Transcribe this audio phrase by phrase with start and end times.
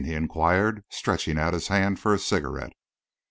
[0.03, 2.73] he enquired, stretching out his hand for a cigarette.